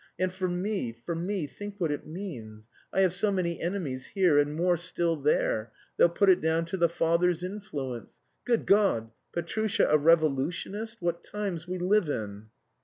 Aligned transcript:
And 0.17 0.33
for 0.33 0.47
me, 0.47 0.93
for 0.93 1.13
me, 1.13 1.45
think 1.45 1.75
what 1.77 1.91
it 1.91 2.07
means! 2.07 2.67
I 2.91 3.01
have 3.01 3.13
so 3.13 3.29
many 3.31 3.61
enemies 3.61 4.07
here 4.07 4.39
and 4.39 4.55
more 4.55 4.75
still 4.75 5.15
there, 5.15 5.71
they'll 5.95 6.09
put 6.09 6.31
it 6.31 6.41
down 6.41 6.65
to 6.65 6.77
the 6.77 6.89
father's 6.89 7.43
influence. 7.43 8.19
Good 8.43 8.65
God! 8.65 9.11
Petrusha 9.31 9.85
a 9.87 9.99
revolutionist! 9.99 10.97
What 11.01 11.23
times 11.23 11.67
we 11.67 11.77
live 11.77 12.09
in!" 12.09 12.47